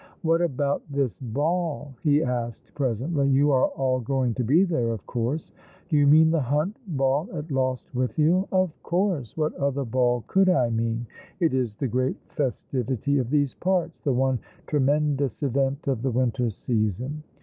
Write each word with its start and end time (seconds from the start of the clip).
^' 0.01 0.03
What 0.23 0.41
about 0.41 0.81
this 0.89 1.19
ball?" 1.19 1.93
he 2.03 2.23
asked 2.23 2.73
presently. 2.73 3.27
"You 3.29 3.51
are 3.51 3.67
all 3.67 3.99
going 3.99 4.33
to 4.33 4.43
be 4.43 4.63
there, 4.63 4.89
of 4.89 5.05
course?"'' 5.05 5.51
Do 5.89 5.95
you 5.95 6.07
mean 6.07 6.31
the 6.31 6.41
hunt 6.41 6.75
ball 6.87 7.29
at 7.35 7.51
Lostwithiel?" 7.51 8.47
"Of 8.51 8.71
course! 8.81 9.37
What 9.37 9.53
other 9.57 9.85
ball 9.85 10.23
could 10.25 10.49
I 10.49 10.71
mean? 10.71 11.05
It 11.39 11.53
is 11.53 11.75
the 11.75 11.87
great 11.87 12.17
festivity 12.29 13.19
of 13.19 13.29
these 13.29 13.53
parts. 13.53 14.01
The 14.01 14.11
one 14.11 14.39
tremendous 14.65 15.39
eveat 15.43 15.85
of 15.87 16.01
the 16.01 16.09
winter 16.09 16.49
season. 16.49 17.21